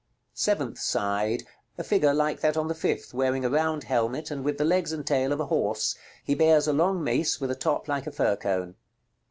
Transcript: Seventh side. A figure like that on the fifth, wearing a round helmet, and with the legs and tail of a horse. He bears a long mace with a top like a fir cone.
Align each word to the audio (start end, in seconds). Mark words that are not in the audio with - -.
Seventh 0.33 0.79
side. 0.79 1.43
A 1.77 1.83
figure 1.83 2.11
like 2.11 2.39
that 2.39 2.57
on 2.57 2.67
the 2.67 2.73
fifth, 2.73 3.13
wearing 3.13 3.45
a 3.45 3.51
round 3.51 3.83
helmet, 3.83 4.31
and 4.31 4.43
with 4.43 4.57
the 4.57 4.65
legs 4.65 4.91
and 4.91 5.05
tail 5.05 5.31
of 5.31 5.39
a 5.39 5.45
horse. 5.45 5.95
He 6.23 6.33
bears 6.33 6.67
a 6.67 6.73
long 6.73 7.03
mace 7.03 7.39
with 7.39 7.51
a 7.51 7.55
top 7.55 7.87
like 7.87 8.07
a 8.07 8.11
fir 8.11 8.35
cone. 8.35 8.77